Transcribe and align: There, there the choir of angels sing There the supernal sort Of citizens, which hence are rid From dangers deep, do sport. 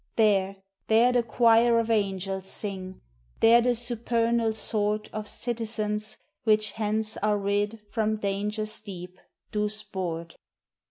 There, 0.15 0.55
there 0.87 1.11
the 1.11 1.21
choir 1.21 1.77
of 1.77 1.91
angels 1.91 2.47
sing 2.47 3.01
There 3.39 3.61
the 3.61 3.75
supernal 3.75 4.51
sort 4.53 5.11
Of 5.13 5.27
citizens, 5.27 6.17
which 6.43 6.71
hence 6.71 7.17
are 7.17 7.37
rid 7.37 7.79
From 7.87 8.15
dangers 8.17 8.81
deep, 8.81 9.19
do 9.51 9.69
sport. 9.69 10.37